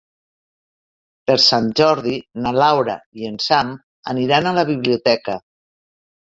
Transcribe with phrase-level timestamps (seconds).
[1.29, 2.13] Per Sant Jordi
[2.45, 3.75] na Laura i en Sam
[4.15, 5.39] aniran a la biblioteca.